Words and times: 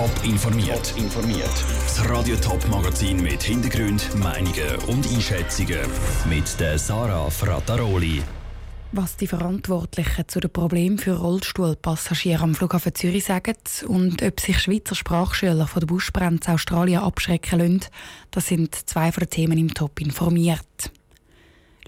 Top 0.00 0.24
informiert. 0.24 0.94
informiert. 0.96 1.64
Das 1.84 2.08
Radio 2.08 2.34
Top 2.36 2.66
Magazin 2.70 3.20
mit 3.20 3.42
Hintergrund, 3.42 4.08
Meinungen 4.16 4.76
und 4.86 5.06
Einschätzungen 5.06 5.80
mit 6.26 6.58
der 6.58 6.78
Sarah 6.78 7.28
Frataroli. 7.28 8.22
Was 8.92 9.18
die 9.18 9.26
Verantwortlichen 9.26 10.26
zu 10.26 10.40
den 10.40 10.50
Problemen 10.50 10.96
für 10.96 11.18
Rollstuhlpassagiere 11.18 12.42
am 12.42 12.54
Flughafen 12.54 12.94
Zürich 12.94 13.24
sagen 13.24 13.56
und 13.88 14.22
ob 14.22 14.40
sich 14.40 14.58
Schweizer 14.60 14.94
Sprachschüler 14.94 15.66
von 15.66 15.80
der 15.80 15.86
Buschbrände 15.88 16.46
in 16.46 16.54
Australien 16.54 17.02
abschrecken 17.02 17.58
lassen, 17.58 17.80
das 18.30 18.46
sind 18.46 18.74
zwei 18.74 19.12
von 19.12 19.24
den 19.24 19.28
Themen 19.28 19.58
im 19.58 19.74
Top 19.74 20.00
informiert. 20.00 20.92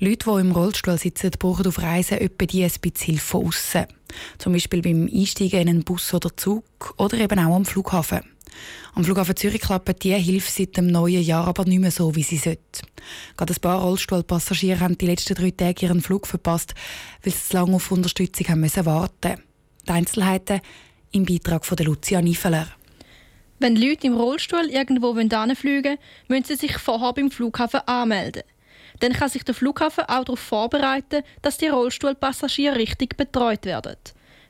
Leute, 0.04 0.28
die 0.28 0.40
im 0.40 0.50
Rollstuhl 0.50 0.98
sitzen, 0.98 1.30
brauchen 1.38 1.64
auf 1.64 1.80
Reisen 1.80 2.18
etwa 2.18 2.44
die 2.44 2.64
ein 2.64 2.72
bisschen 2.80 3.06
Hilfe 3.06 3.24
von 3.24 3.46
aussen. 3.46 3.86
Zum 4.36 4.52
Beispiel 4.52 4.82
beim 4.82 5.08
Einsteigen 5.08 5.60
in 5.60 5.68
einen 5.68 5.84
Bus 5.84 6.12
oder 6.12 6.36
Zug 6.36 6.64
oder 6.96 7.18
eben 7.18 7.38
auch 7.38 7.54
am 7.54 7.64
Flughafen. 7.64 8.22
Am 8.96 9.04
Flughafen 9.04 9.36
Zürich 9.36 9.60
klappt 9.60 10.02
diese 10.02 10.16
Hilfe 10.16 10.50
seit 10.50 10.76
dem 10.76 10.88
neuen 10.88 11.22
Jahr 11.22 11.46
aber 11.46 11.66
nicht 11.66 11.78
mehr 11.78 11.92
so, 11.92 12.16
wie 12.16 12.24
sie 12.24 12.36
sollte. 12.36 12.82
Gerade 13.36 13.54
ein 13.54 13.60
paar 13.60 13.80
Rollstuhlpassagiere 13.80 14.80
haben 14.80 14.98
die 14.98 15.06
letzten 15.06 15.36
drei 15.36 15.52
Tage 15.52 15.86
ihren 15.86 16.02
Flug 16.02 16.26
verpasst, 16.26 16.74
weil 17.22 17.32
sie 17.32 17.38
zu 17.38 17.56
lange 17.58 17.76
auf 17.76 17.92
Unterstützung 17.92 18.48
haben 18.48 18.60
müssen 18.60 18.84
warten 18.84 19.40
Die 19.86 19.92
Einzelheiten 19.92 20.62
im 21.12 21.26
Beitrag 21.26 21.64
von 21.64 21.78
Lucia 21.78 22.20
Niefeler. 22.20 22.66
Wenn 23.60 23.76
Leute 23.76 24.08
im 24.08 24.14
Rollstuhl 24.14 24.68
irgendwo 24.68 25.14
fliegen 25.14 25.30
wollen, 25.30 25.98
müssen 26.26 26.44
sie 26.44 26.56
sich 26.56 26.76
vorher 26.78 27.12
beim 27.12 27.30
Flughafen 27.30 27.86
anmelden. 27.86 28.42
Dann 29.02 29.14
kann 29.14 29.28
sich 29.28 29.42
der 29.42 29.56
Flughafen 29.56 30.04
auch 30.04 30.24
darauf 30.24 30.38
vorbereiten, 30.38 31.24
dass 31.42 31.58
die 31.58 31.66
Rollstuhlpassagiere 31.66 32.76
richtig 32.76 33.16
betreut 33.16 33.64
werden. 33.64 33.96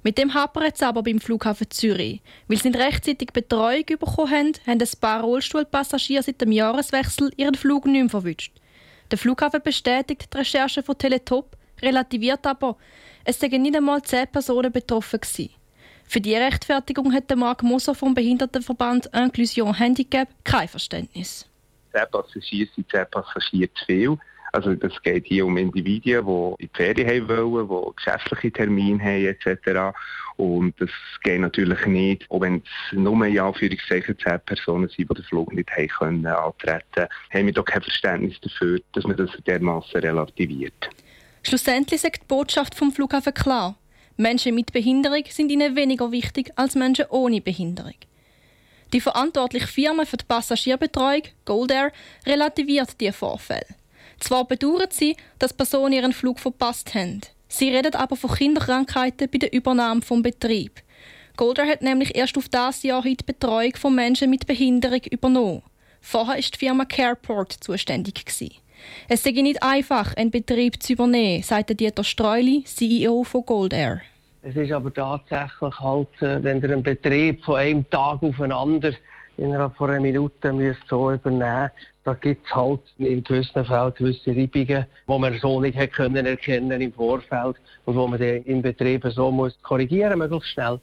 Mit 0.03 0.19
dem 0.19 0.35
hapert 0.35 0.75
es 0.75 0.83
aber 0.83 1.03
beim 1.03 1.21
Flughafen 1.21 1.71
Zürich. 1.71 2.21
Weil 2.49 2.59
sie 2.59 2.69
rechtzeitig 2.69 3.31
Betreuung 3.33 3.87
bekommen 3.87 4.31
haben, 4.31 4.53
haben 4.67 4.81
ein 4.83 5.01
paar 5.01 5.23
Rollstuhlpassagiere 5.23 6.23
seit 6.23 6.43
dem 6.43 6.53
Jahreswechsel 6.53 7.33
ihren 7.39 7.55
Flug 7.55 7.87
nicht 7.87 8.03
mehr 8.03 8.11
verwünscht. 8.11 8.53
Der 9.11 9.17
Flughafen 9.17 9.63
bestätigt 9.65 10.29
die 10.31 10.37
Recherche 10.37 10.83
von 10.83 10.99
Teletop, 10.99 11.57
relativiert 11.81 12.47
aber, 12.47 12.77
es 13.25 13.41
seien 13.41 13.63
nicht 13.63 13.75
einmal 13.75 14.03
zehn 14.03 14.29
Personen 14.29 14.71
betroffen 14.71 15.21
gewesen. 15.21 15.49
Für 16.05 16.21
die 16.21 16.35
Rechtfertigung 16.35 17.11
hat 17.15 17.35
Marc 17.35 17.63
Moser 17.63 17.95
vom 17.95 18.13
Behindertenverband 18.13 19.07
Inclusion 19.15 19.73
Handicap 19.73 20.29
kein 20.45 20.69
Verständnis. 20.69 21.49
Zehn 21.91 22.05
Passagiere 22.11 22.69
sind 22.77 22.91
zehn 22.91 23.07
Passagiere 23.11 23.73
zu 23.73 23.85
viel. 23.87 24.19
Also 24.53 24.73
es 24.73 25.03
geht 25.03 25.27
hier 25.27 25.47
um 25.47 25.57
Individuen, 25.57 26.27
die 26.27 26.65
in 26.65 26.69
die 26.69 26.77
Ferien 26.77 27.29
wollen, 27.29 27.69
die 27.69 27.97
geschäftliche 27.97 28.53
Termine 28.53 29.03
haben 29.03 29.27
etc. 29.27 29.97
Und 30.37 30.75
das 30.79 30.91
geht 31.23 31.41
natürlich 31.41 31.87
nicht, 31.87 32.31
auch 32.31 32.43
wenn 32.43 32.57
es 32.57 32.97
nur 32.97 33.25
in 33.25 33.39
Anführungszeichen 33.39 34.19
zehn 34.19 34.41
Personen 34.45 34.89
sind, 34.89 35.11
die 35.11 35.15
den 35.15 35.25
Flug 35.25 35.53
nicht 35.55 35.71
haben 35.71 35.89
können 35.89 36.27
antreten, 36.27 37.09
haben 37.33 37.47
wir 37.47 37.53
doch 37.53 37.65
kein 37.65 37.83
Verständnis 37.83 38.39
dafür, 38.41 38.81
dass 38.93 39.05
man 39.05 39.17
das 39.17 39.31
dermaßen 39.47 40.01
relativiert. 40.01 40.91
Schlussendlich 41.43 42.01
sagt 42.01 42.23
die 42.23 42.27
Botschaft 42.29 42.75
vom 42.75 42.93
Flughafen 42.93 43.35
klar. 43.35 43.77
Menschen 44.17 44.55
mit 44.55 44.73
Behinderung 44.73 45.25
sind 45.31 45.51
ihnen 45.51 45.75
weniger 45.75 46.13
wichtig 46.13 46.53
als 46.57 46.75
Menschen 46.75 47.07
ohne 47.09 47.41
Behinderung. 47.41 47.95
Die 48.93 49.01
verantwortliche 49.01 49.67
Firma 49.67 50.05
für 50.05 50.19
die 50.19 50.27
Passagierbetreuung, 50.27 51.23
Goldair, 51.47 51.93
relativiert 52.27 53.01
diese 53.01 53.15
Vorfälle. 53.15 53.65
Zwar 54.23 54.47
bedauern 54.47 54.87
sie, 54.91 55.17
dass 55.41 55.53
Personen 55.53 55.95
ihren 55.95 56.13
Flug 56.13 56.39
verpasst 56.39 56.95
haben. 56.95 57.23
Sie 57.49 57.75
reden 57.75 57.97
aber 57.97 58.15
von 58.15 58.31
Kinderkrankheiten 58.31 59.29
bei 59.29 59.39
der 59.39 59.53
Übernahme 59.53 60.01
vom 60.01 60.23
Betrieb. 60.23 60.81
Golder 61.37 61.67
hat 61.67 61.83
nämlich 61.83 62.15
erst 62.15 62.39
auf 62.39 62.49
das 62.49 62.85
Jahr 62.85 63.03
die 63.03 63.17
Betreuung 63.27 63.75
von 63.75 63.97
Menschen 63.97 64.31
mit 64.31 64.47
Behinderung 64.47 65.01
übernommen. 65.11 65.63
Vorher 66.01 66.37
war 66.37 66.41
die 66.41 66.57
Firma 66.57 66.85
Careport 66.85 67.53
zuständig. 67.53 68.25
Es 69.09 69.25
sei 69.25 69.33
nicht 69.33 69.61
einfach, 69.61 70.15
einen 70.15 70.31
Betrieb 70.31 70.81
zu 70.81 70.93
übernehmen, 70.93 71.43
sagte 71.43 71.75
Dieter 71.75 72.05
Streuli, 72.05 72.63
CEO 72.65 73.25
von 73.25 73.45
Goldair. 73.45 74.03
Es 74.43 74.55
ist 74.55 74.71
aber 74.71 74.95
tatsächlich 74.95 75.81
halt, 75.81 76.23
äh, 76.23 76.43
wenn 76.45 76.63
ihr 76.63 76.71
einen 76.71 76.83
Betrieb 76.85 77.45
von 77.45 77.57
einem 77.57 77.91
Tag 77.91 78.23
auf 78.23 78.37
den 78.37 78.53
anderen 78.53 78.97
innerhalb 79.43 79.77
von 79.77 79.91
einer 79.91 80.01
Minute 80.01 80.53
müsst 80.53 80.81
so 80.89 81.13
übernehmen 81.13 81.71
da 82.05 82.15
gibt 82.15 82.47
es 82.47 82.55
halt 82.55 82.81
in 82.99 83.23
gewissen 83.23 83.65
Fällen 83.65 83.95
gewisse 83.95 84.31
Reibungen, 84.31 84.87
die 85.09 85.19
man 85.19 85.39
so 85.39 85.61
nicht 85.61 85.77
hätte 85.77 85.95
können 85.95 86.27
erkennen 86.27 86.81
im 86.81 86.93
Vorfeld 86.93 87.57
und 87.85 87.97
wo 87.97 88.07
man 88.07 88.19
dann 88.19 88.43
im 88.43 88.63
Betrieb 88.63 89.05
so 89.15 89.31
muss 89.31 89.55
korrigieren 89.63 90.19
möglichst 90.19 90.49
schnell. 90.51 90.81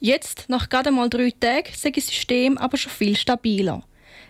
Jetzt, 0.00 0.48
nach 0.48 0.68
gerade 0.68 0.90
mal 0.90 1.08
drei 1.08 1.32
Tagen, 1.38 1.68
ist 1.70 1.84
das 1.84 2.06
System 2.06 2.58
aber 2.58 2.76
schon 2.76 2.90
viel 2.90 3.14
stabiler. 3.16 3.82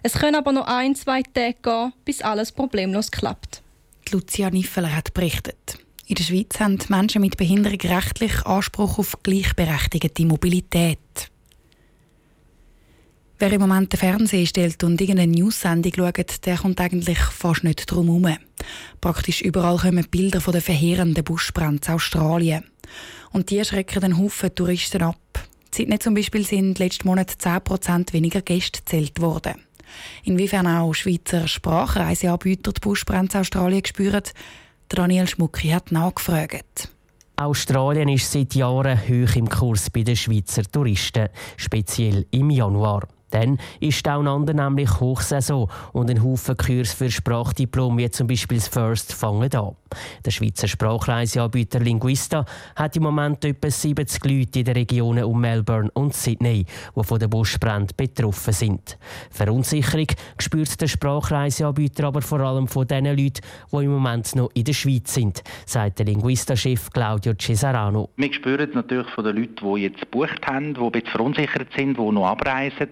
Es 0.03 0.15
können 0.15 0.35
aber 0.35 0.53
noch 0.53 0.67
ein, 0.67 0.95
zwei 0.95 1.23
Tage 1.23 1.57
gehen, 1.63 1.93
bis 2.05 2.21
alles 2.21 2.53
problemlos 2.53 3.11
klappt. 3.11 3.63
Lucia 4.11 4.51
Niffeler 4.51 4.95
hat 4.95 5.15
berichtet. 5.15 5.79
In 6.07 6.17
der 6.17 6.25
Schweiz 6.25 6.59
haben 6.61 6.79
Menschen 6.89 7.23
mit 7.23 7.37
Behinderung 7.37 7.81
rechtlich 7.81 8.45
Anspruch 8.45 8.99
auf 8.99 9.17
gleichberechtigte 9.23 10.27
Mobilität. 10.27 10.99
Wer 13.43 13.55
im 13.55 13.61
Moment 13.61 13.93
den 13.93 13.99
Fernseher 13.99 14.47
stellt 14.47 14.85
und 14.85 15.01
irgendeine 15.01 15.33
News-Sendung 15.33 15.93
schaut, 15.97 16.47
der 16.47 16.57
kommt 16.59 16.81
eigentlich 16.81 17.19
fast 17.19 17.65
nicht 17.65 17.91
drum 17.91 18.07
herum. 18.07 18.39
Praktisch 19.01 19.43
überall 19.43 19.79
kommen 19.79 20.07
Bilder 20.09 20.41
von 20.41 20.53
den 20.53 20.63
verheerenden 20.63 21.25
Buschbränden 21.25 21.81
in 21.85 21.95
Australien. 21.95 22.65
Und 23.33 23.51
die 23.51 23.65
schrecken 23.65 24.05
einen 24.05 24.19
Haufen 24.19 24.55
Touristen 24.55 25.03
ab. 25.03 25.19
Sydney 25.75 25.99
zum 25.99 26.15
Beispiel 26.15 26.47
sind 26.47 26.79
letzten 26.79 27.09
Monat 27.09 27.33
10% 27.33 28.13
weniger 28.13 28.43
Gäste 28.43 28.79
gezählt 28.79 29.21
worden. 29.21 29.55
Inwiefern 30.23 30.69
auch 30.69 30.95
Schweizer 30.95 31.49
Sprachreiseanbieter 31.49 32.71
die 32.71 32.81
Buschbrände 32.81 33.33
in 33.35 33.41
Australien 33.41 33.85
spüren, 33.85 34.23
Daniel 34.89 35.27
Schmucki 35.27 35.71
hat 35.71 35.91
nachgefragt. 35.91 36.93
Australien 37.35 38.09
ist 38.09 38.31
seit 38.31 38.55
Jahren 38.55 39.01
hoch 39.01 39.35
im 39.35 39.49
Kurs 39.49 39.91
bei 39.91 40.05
den 40.05 40.15
Schweizer 40.15 40.63
Touristen, 40.63 41.29
speziell 41.57 42.25
im 42.31 42.49
Januar. 42.51 43.09
Dann 43.33 43.59
ist 43.81 44.07
Down 44.07 44.29
Under 44.29 44.55
nämlich 44.55 45.01
Hochsaison 45.01 45.69
und 45.93 46.11
ein 46.11 46.23
Haufen 46.23 46.57
Kurs 46.57 46.93
für 46.93 47.11
Sprachdiplom 47.11 47.99
wie 47.99 48.11
zum 48.11 48.27
Beispiel 48.27 48.59
das 48.59 48.69
First 48.69 49.13
fangen 49.15 49.53
an. 49.55 49.75
Der 50.25 50.31
Schweizer 50.31 50.69
Sprachreiseanbieter 50.69 51.81
Linguista 51.81 52.45
hat 52.77 52.97
im 52.97 53.03
Moment 53.03 53.45
etwa 53.45 53.71
70 53.71 54.25
Leute 54.25 54.59
in 54.61 54.65
den 54.65 54.75
Regionen 54.75 55.25
um 55.25 55.41
Melbourne 55.41 55.91
und 55.95 56.15
Sydney, 56.15 56.65
die 56.97 57.05
von 57.05 57.19
der 57.19 57.29
Buschbrand 57.29 57.97
betroffen 57.97 58.53
sind. 58.53 58.99
Verunsicherung 59.31 60.07
spürt 60.39 60.81
der 60.81 60.89
Sprachreiseanbieter 60.89 62.05
aber 62.05 62.23
vor 62.23 62.41
allem 62.41 62.69
von 62.69 62.87
den 62.87 63.07
Leuten, 63.07 63.41
die 63.73 63.77
im 63.77 63.93
Moment 63.93 64.35
noch 64.37 64.51
in 64.55 64.65
der 64.65 64.73
Schweiz 64.73 65.15
sind, 65.15 65.43
sagt 65.67 65.99
der 65.99 66.07
Linguista-Chef 66.07 66.91
Claudio 66.91 67.35
Cesarano. 67.35 68.11
Wir 68.17 68.33
spüren 68.33 68.71
natürlich 68.75 69.09
von 69.11 69.25
den 69.25 69.37
Leuten, 69.37 69.75
die 69.75 69.83
jetzt 69.83 70.01
gebucht 70.01 70.47
haben, 70.47 70.75
die 70.75 70.81
ein 70.81 70.93
bisschen 70.93 71.11
verunsichert 71.11 71.69
sind, 71.77 71.99
die 71.99 72.11
noch 72.11 72.27
abreisen, 72.27 72.89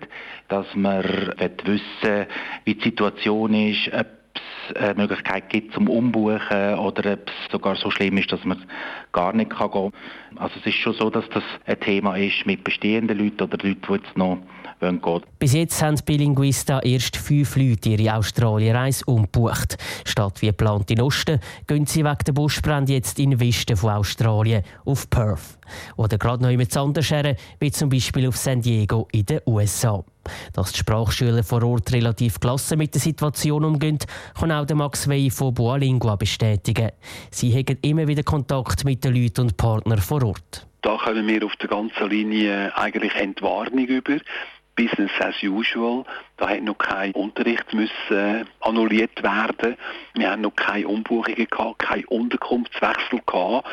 dass 0.48 0.66
man 0.74 1.02
wissen 1.02 2.26
wie 2.64 2.74
die 2.74 2.82
Situation 2.82 3.54
ist, 3.54 3.92
ob 3.92 4.06
es 4.34 4.76
eine 4.76 4.94
Möglichkeit 4.94 5.48
gibt 5.48 5.74
zum 5.74 5.88
Umbuchen 5.88 6.74
oder 6.78 7.14
ob 7.14 7.28
es 7.28 7.52
sogar 7.52 7.76
so 7.76 7.91
schlimm 7.91 8.18
ist, 8.18 8.32
dass 8.32 8.44
man 8.44 8.64
gar 9.12 9.32
nicht 9.32 9.50
gehen 9.50 9.70
kann. 9.70 9.92
Also 10.36 10.54
es 10.60 10.66
ist 10.66 10.76
schon 10.76 10.94
so, 10.94 11.10
dass 11.10 11.28
das 11.30 11.44
ein 11.66 11.80
Thema 11.80 12.16
ist 12.16 12.46
mit 12.46 12.64
bestehenden 12.64 13.18
Leuten 13.18 13.42
oder 13.42 13.58
Leuten, 13.58 13.80
die 13.88 13.92
jetzt 13.94 14.16
noch 14.16 14.38
wollen. 14.80 15.22
Bis 15.38 15.52
jetzt 15.52 15.82
haben 15.82 15.96
bei 16.06 16.14
Linguista 16.14 16.80
erst 16.80 17.16
fünf 17.16 17.56
Leute 17.56 17.91
ihre 17.91 18.16
Australienreise 18.16 19.04
umgebucht. 19.06 19.76
Statt 20.04 20.42
wie 20.42 20.46
geplant 20.46 20.91
in 20.91 21.00
Osten 21.00 21.41
gehen 21.66 21.86
sie 21.86 22.04
wegen 22.04 22.24
der 22.26 22.32
Buschbrände 22.32 22.92
jetzt 22.92 23.18
in 23.18 23.30
den 23.30 23.41
Westen 23.41 23.76
von 23.76 23.91
Australien 23.91 24.62
auf 24.84 25.08
Perth. 25.10 25.58
Oder 25.96 26.18
gerade 26.18 26.42
noch 26.42 26.50
jemand 26.50 26.76
anders 26.76 27.10
her, 27.10 27.36
wie 27.60 27.70
zum 27.70 27.88
Beispiel 27.88 28.28
auf 28.28 28.36
San 28.36 28.60
Diego 28.60 29.08
in 29.12 29.26
den 29.26 29.41
USA. 29.46 30.04
Dass 30.53 30.72
die 30.72 30.78
Sprachschüler 30.78 31.42
vor 31.42 31.62
Ort 31.62 31.92
relativ 31.92 32.41
gelassen 32.41 32.78
mit 32.78 32.94
der 32.94 33.00
Situation 33.00 33.65
umgehen, 33.65 33.98
kann 34.38 34.53
auch 34.53 34.68
Max 34.74 35.09
Wey 35.09 35.30
von 35.30 35.54
Boalingua 35.54 36.16
bestätigen. 36.16 36.91
Sie 37.30 37.53
haben 37.53 37.78
immer 37.83 38.06
wieder 38.06 38.22
Kontakt 38.22 38.84
mit 38.84 39.04
den 39.04 39.15
Leuten 39.15 39.42
und 39.42 39.56
Partnern 39.56 39.98
vor 39.98 40.22
Ort. 40.22 40.66
Da 40.83 40.97
kommen 40.97 41.26
wir 41.26 41.44
auf 41.44 41.54
der 41.56 41.68
ganzen 41.68 42.09
Linie 42.09 42.74
eigentlich 42.74 43.15
Entwarnung 43.15 43.86
über. 43.86 44.16
Business 44.80 45.10
as 45.21 45.34
usual. 45.42 46.04
Da 46.38 46.48
hat 46.48 46.62
noch 46.62 46.78
kein 46.78 47.12
Unterricht 47.12 47.74
müssen 47.74 48.48
annulliert 48.60 49.22
werden. 49.22 49.77
Wir 50.15 50.30
haben 50.30 50.41
noch 50.41 50.56
keine 50.56 50.88
Umbuchungen 50.88 51.47
gehabt, 51.50 51.80
keinen 51.80 52.04
Unterkunftswechsel 52.06 53.21
gehabt 53.27 53.68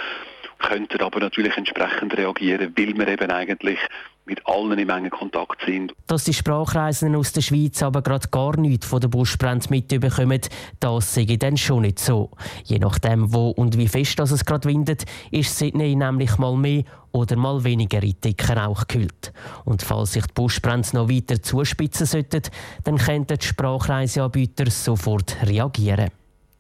könnten 0.60 1.02
aber 1.02 1.20
natürlich 1.20 1.56
entsprechend 1.56 2.18
reagieren, 2.18 2.74
weil 2.76 2.98
wir 2.98 3.08
eben 3.08 3.32
eigentlich 3.32 3.80
mit 4.28 4.46
allen 4.46 4.78
im 4.78 4.90
engen 4.90 5.10
Kontakt 5.10 5.62
sind. 5.66 5.94
Dass 6.06 6.26
die 6.26 6.34
Sprachreisenden 6.34 7.18
aus 7.18 7.32
der 7.32 7.42
Schweiz 7.42 7.82
aber 7.82 8.02
gerade 8.02 8.28
gar 8.30 8.58
nichts 8.58 8.86
von 8.86 9.00
der 9.00 9.08
Buschbrand 9.08 9.70
mitbekommen, 9.70 10.42
das 10.80 11.14
sehe 11.14 11.26
ich 11.26 11.40
dann 11.40 11.58
schon 11.58 11.82
nicht 11.82 12.00
so. 12.00 12.32
Je 12.66 12.80
nachdem, 12.80 13.34
wo 13.34 13.50
und 13.50 13.78
wie 13.78 13.88
fest 13.88 14.20
das 14.20 14.32
es 14.32 14.46
gerade 14.46 14.68
windet, 14.68 15.06
ist 15.32 15.58
Sydney 15.58 15.96
nämlich 15.96 16.38
mal 16.38 16.56
mehr 16.56 16.84
oder 17.12 17.36
mal 17.36 17.64
weniger 17.64 18.04
in 18.04 18.16
dicken 18.24 18.58
Rauch 18.58 18.86
gehüllt. 18.88 19.34
Und 19.66 19.82
falls 19.82 20.14
sich 20.14 20.26
die 20.26 20.34
Buschbrände 20.34 20.90
noch 20.94 21.10
weiter 21.10 21.42
zuspitzen 21.42 22.06
sollten, 22.06 22.44
dann 22.84 22.98
könnten 22.98 23.38
die 23.38 23.46
Sprachreiseanbieter 23.46 24.70
sofort 24.70 25.38
reagieren. 25.44 26.12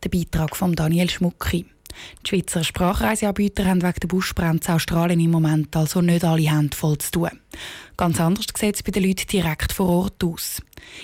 Der 0.03 0.09
Beitrag 0.09 0.55
von 0.55 0.73
Daniel 0.75 1.09
Schmucki. 1.09 1.65
Die 2.25 2.29
Schweizer 2.29 2.63
Sprachreiseanbieter 2.63 3.65
haben 3.65 3.81
wegen 3.81 3.99
der 4.01 4.07
Buschbrände 4.07 4.65
in 4.67 4.73
Australien 4.73 5.19
im 5.19 5.31
Moment 5.31 5.75
also 5.75 6.01
nicht 6.01 6.23
alle 6.23 6.49
Hände 6.49 6.75
voll 6.75 6.97
zu 6.97 7.11
tun. 7.11 7.39
Ganz 7.95 8.19
anders 8.19 8.45
sieht 8.55 8.75
es 8.75 8.83
bei 8.83 8.91
den 8.91 9.03
Leuten 9.03 9.27
direkt 9.27 9.71
vor 9.73 9.89
Ort 9.89 10.23
aus. 10.23 10.61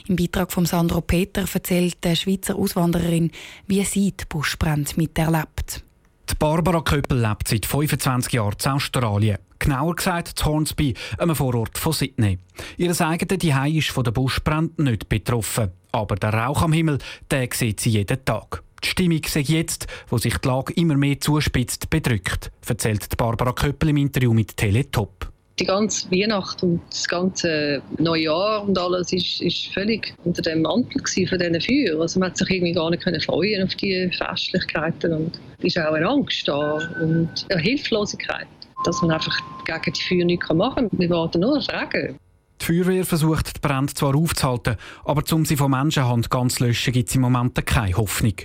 Im 0.08 0.16
Beitrag 0.16 0.52
von 0.52 0.66
Sandro 0.66 1.02
Peter 1.02 1.46
erzählt 1.52 1.98
die 2.04 2.16
Schweizer 2.16 2.56
Auswandererin, 2.56 3.32
wie 3.68 3.84
sie 3.84 4.12
die 4.12 4.26
Buschbrände 4.28 4.92
miterlebt. 4.96 5.84
Die 6.30 6.36
Barbara 6.36 6.82
Köppel 6.82 7.22
lebt 7.22 7.48
seit 7.48 7.66
25 7.66 8.34
Jahren 8.34 8.56
in 8.64 8.72
Australien. 8.72 9.38
Genauer 9.60 9.96
gesagt 9.96 10.28
zu 10.28 10.46
Hornsby, 10.46 10.94
einem 11.18 11.36
Vorort 11.36 11.78
von 11.78 11.94
Sydney. 11.94 12.38
Ihr 12.78 13.00
eigenes 13.02 13.40
Zuhause 13.40 13.78
ist 13.78 13.90
von 13.92 14.04
den 14.04 14.14
Buschbränden 14.14 14.86
nicht 14.86 15.10
betroffen. 15.10 15.72
Aber 15.92 16.16
der 16.16 16.34
Rauch 16.34 16.64
am 16.64 16.74
Himmel, 16.74 16.98
den 17.32 17.50
sieht 17.54 17.80
sie 17.80 17.92
jeden 17.92 18.26
Tag. 18.26 18.64
Die 18.84 18.90
Stimmung 18.90 19.22
sei 19.26 19.42
jetzt, 19.42 19.88
wo 20.10 20.18
sich 20.18 20.38
die 20.38 20.48
Lage 20.48 20.74
immer 20.74 20.96
mehr 20.96 21.20
zuspitzt, 21.20 21.90
bedrückt, 21.90 22.52
erzählt 22.68 23.16
Barbara 23.18 23.54
Köppel 23.54 23.90
im 23.90 23.98
Interview 23.98 24.34
mit 24.34 24.58
Teletop. 24.58 25.30
Die 25.60 25.66
ganze 25.66 26.10
Weihnacht 26.12 26.64
und 26.64 26.82
das 26.90 27.08
ganze 27.08 27.82
Neujahr 28.00 28.68
und 28.68 28.78
alles 28.78 29.14
ist, 29.14 29.42
ist 29.42 29.68
völlig 29.68 30.14
unter 30.26 30.42
dem 30.42 30.64
Mantel 30.64 31.02
von 31.28 31.40
diesen 31.40 31.62
Feuern. 31.62 32.02
Also 32.02 32.20
man 32.20 32.30
hat 32.30 32.38
sich 32.38 32.50
irgendwie 32.50 32.74
gar 32.74 32.90
nicht 32.90 33.04
freuen 33.24 33.64
auf 33.64 33.76
die 33.76 34.10
Festlichkeiten 34.18 35.14
und 35.14 35.40
es 35.60 35.66
ist 35.66 35.80
auch 35.80 35.94
eine 35.94 36.08
Angst 36.08 36.48
da 36.48 36.80
und 37.00 37.30
eine 37.50 37.62
Hilflosigkeit, 37.62 38.48
dass 38.84 39.02
man 39.02 39.12
einfach 39.12 39.38
gegen 39.66 39.94
die 39.94 40.02
Feuer 40.02 40.26
nichts 40.26 40.52
machen 40.52 40.90
kann. 40.90 41.00
Wir 41.00 41.10
warten 41.12 41.40
nur 41.42 41.58
auf 41.58 41.68
Regen. 41.70 42.18
Die 42.64 42.68
Feuerwehr 42.68 43.04
versucht, 43.04 43.58
die 43.58 43.60
Brände 43.60 43.94
zwar 43.94 44.16
aufzuhalten, 44.16 44.78
aber 45.04 45.22
um 45.34 45.44
sie 45.44 45.58
von 45.58 45.72
Menschenhand 45.72 46.30
ganz 46.30 46.62
löschen, 46.62 46.94
gibt 46.94 47.10
es 47.10 47.16
im 47.16 47.22
Moment 47.24 47.66
keine 47.66 47.98
Hoffnung. 47.98 48.36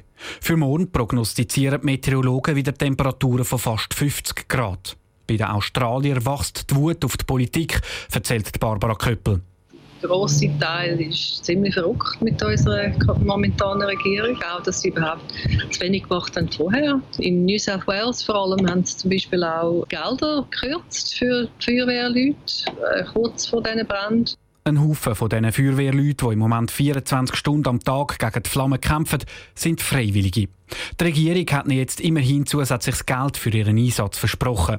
Für 0.41 0.57
morgen 0.57 0.91
prognostizieren 0.91 1.81
die 1.81 1.87
Meteorologen 1.87 2.57
wieder 2.57 2.75
Temperaturen 2.75 3.45
von 3.45 3.61
fast 3.61 3.95
50 3.95 4.49
Grad. 4.49 4.97
Bei 5.29 5.37
den 5.37 5.47
Australiern 5.47 6.27
wächst 6.27 6.69
die 6.69 6.75
Wut 6.75 7.05
auf 7.05 7.17
die 7.17 7.27
Politik, 7.27 7.81
erzählt 8.11 8.59
Barbara 8.59 8.97
Köppel. 8.97 9.41
Grosse 10.03 10.51
Teil 10.61 11.01
ist 11.01 11.45
ziemlich 11.45 11.75
verrückt 11.75 12.21
mit 12.21 12.43
unserer 12.43 12.93
momentanen 13.25 13.83
Regierung. 13.83 14.37
Auch, 14.43 14.63
dass 14.63 14.81
sie 14.81 14.89
überhaupt 14.89 15.33
zu 15.71 15.81
wenig 15.81 16.05
gemacht 16.05 16.37
haben 16.37 16.51
vorher. 16.51 17.01
In 17.19 17.45
New 17.45 17.59
South 17.59 17.87
Wales 17.87 18.23
vor 18.23 18.37
allem 18.37 18.69
haben 18.69 18.85
sie 18.85 18.97
zum 18.97 19.11
Beispiel 19.11 19.43
auch 19.45 19.85
Gelder 19.89 20.47
gekürzt 20.51 21.17
für 21.17 21.49
Feuerwehrleute 21.61 22.37
äh, 22.95 23.05
kurz 23.13 23.47
vor 23.47 23.63
diesen 23.63 23.87
Bränden. 23.87 24.35
Ein 24.65 24.87
Haufen 24.87 25.15
von 25.15 25.31
diesen 25.31 25.51
Feuerwehrleuten, 25.51 26.29
die 26.29 26.33
im 26.35 26.39
Moment 26.39 26.71
24 26.71 27.35
Stunden 27.35 27.69
am 27.69 27.81
Tag 27.81 28.19
gegen 28.19 28.43
die 28.43 28.51
Flammen 28.51 28.81
kämpfen, 28.81 29.21
sind 29.55 29.81
Freiwillige. 29.81 30.49
Die 31.01 31.05
Regierung 31.05 31.47
hat 31.53 31.67
ihnen 31.67 31.79
jetzt 31.79 32.01
immerhin 32.01 32.45
zusätzliches 32.45 33.07
Geld 33.07 33.39
für 33.39 33.51
ihren 33.51 33.79
Einsatz 33.79 34.19
versprochen. 34.19 34.79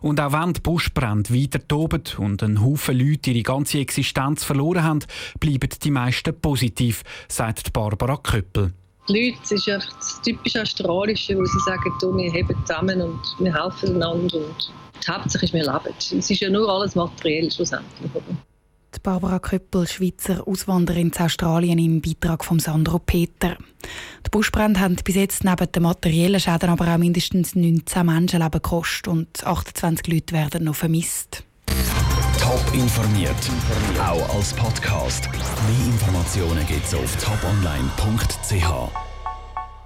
Und 0.00 0.20
auch 0.20 0.32
wenn 0.32 0.52
die 0.52 0.60
Buschbrände 0.60 1.30
weiter 1.34 1.66
toben 1.66 2.02
und 2.18 2.42
ein 2.42 2.62
Haufen 2.62 2.98
Leute 2.98 3.30
ihre 3.30 3.42
ganze 3.42 3.78
Existenz 3.78 4.44
verloren 4.44 4.82
haben, 4.82 5.00
bleiben 5.40 5.68
die 5.82 5.90
meisten 5.90 6.38
positiv, 6.40 7.02
sagt 7.28 7.72
Barbara 7.72 8.16
Köppel. 8.16 8.72
Die 9.08 9.30
Leute, 9.30 9.54
ist 9.54 9.68
einfach 9.68 9.92
das 9.96 10.20
typisch 10.22 10.56
Australische, 10.56 11.36
wo 11.36 11.44
sie 11.44 11.60
sagen, 11.60 11.92
wir 12.16 12.32
heben 12.32 12.56
zusammen 12.64 13.00
und 13.00 13.20
wir 13.38 13.54
helfen 13.54 13.96
einander 13.96 14.38
und 14.38 14.72
die 15.06 15.10
Hauptsache 15.12 15.44
ist, 15.44 15.54
wir 15.54 15.62
leben. 15.62 15.94
Es 15.98 16.12
ist 16.12 16.40
ja 16.40 16.50
nur 16.50 16.68
alles 16.68 16.94
materiell 16.94 17.50
schlussendlich. 17.50 18.10
Barbara 19.02 19.38
Köppel, 19.38 19.86
Schweizer 19.86 20.46
Auswanderin 20.46 21.12
zu 21.12 21.24
Australien, 21.24 21.78
im 21.78 22.00
Beitrag 22.00 22.44
von 22.44 22.58
Sandro 22.58 22.98
Peter. 22.98 23.56
Die 24.26 24.30
Buschbrände 24.30 24.80
haben 24.80 24.96
bis 25.04 25.14
jetzt 25.14 25.44
neben 25.44 25.70
den 25.70 25.82
materiellen 25.82 26.40
Schäden 26.40 26.70
aber 26.70 26.92
auch 26.92 26.98
mindestens 26.98 27.54
19 27.54 28.06
Menschenleben 28.06 28.60
gekostet 28.60 29.08
und 29.08 29.46
28 29.46 30.06
Leute 30.12 30.34
werden 30.34 30.64
noch 30.64 30.74
vermisst. 30.74 31.44
Top 32.40 32.64
informiert, 32.72 33.34
auch 33.98 34.36
als 34.36 34.52
Podcast. 34.52 35.28
Mehr 35.30 35.86
Informationen 35.86 36.66
gibt 36.66 36.86
es 36.86 36.94
auf 36.94 37.16
toponline.ch. 37.16 39.05